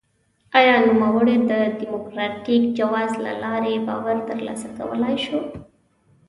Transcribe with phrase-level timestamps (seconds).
[0.57, 5.39] آیا نوموړی د ډیموکراټیک جواز له لارې باور ترلاسه کولای شي؟